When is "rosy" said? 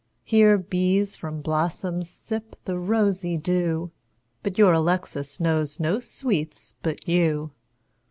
2.79-3.37